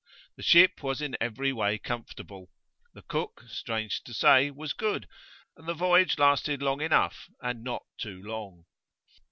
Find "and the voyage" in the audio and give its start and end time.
5.55-6.17